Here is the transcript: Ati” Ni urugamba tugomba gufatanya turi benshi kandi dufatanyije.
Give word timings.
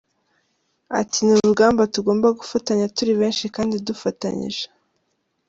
Ati” 0.99 1.19
Ni 1.23 1.33
urugamba 1.37 1.81
tugomba 1.93 2.27
gufatanya 2.39 2.85
turi 2.95 3.13
benshi 3.21 3.45
kandi 3.55 3.75
dufatanyije. 3.87 4.63